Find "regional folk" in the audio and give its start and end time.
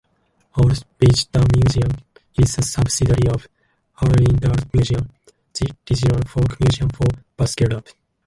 5.87-6.59